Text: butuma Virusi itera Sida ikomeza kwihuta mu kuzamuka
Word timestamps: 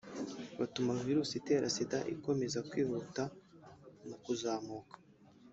butuma 0.57 0.91
Virusi 1.05 1.33
itera 1.41 1.67
Sida 1.75 1.99
ikomeza 2.15 2.59
kwihuta 2.69 3.23
mu 4.07 4.15
kuzamuka 4.23 4.95